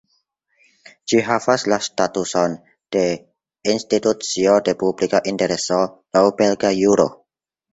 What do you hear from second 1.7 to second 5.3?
la statuson de "Institucio de Publika